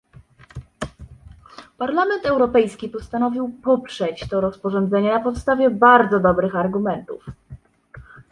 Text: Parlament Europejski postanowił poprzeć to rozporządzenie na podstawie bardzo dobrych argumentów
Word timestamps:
Parlament 1.77 2.25
Europejski 2.25 2.89
postanowił 2.89 3.51
poprzeć 3.63 4.27
to 4.29 4.41
rozporządzenie 4.41 5.11
na 5.13 5.19
podstawie 5.19 5.69
bardzo 5.69 6.19
dobrych 6.19 6.55
argumentów 6.55 7.25